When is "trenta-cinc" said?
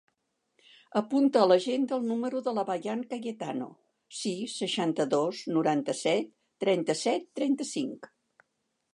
7.41-8.09